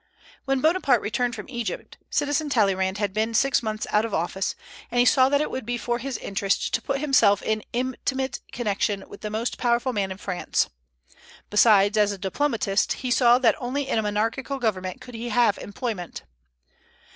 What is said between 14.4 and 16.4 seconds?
government could he have employment.